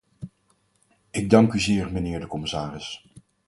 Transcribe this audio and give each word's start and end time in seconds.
Ik 1.11 1.29
dank 1.29 1.53
u 1.53 1.59
zeer, 1.59 1.91
mijnheer 1.91 2.19
de 2.19 2.27
commissaris. 2.27 3.07